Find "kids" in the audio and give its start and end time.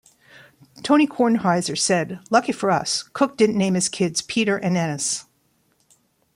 3.87-4.23